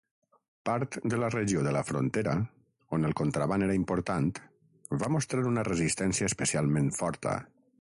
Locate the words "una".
5.51-5.67